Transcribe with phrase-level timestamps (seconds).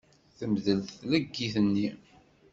[0.37, 1.89] Temdel tleggit-nni.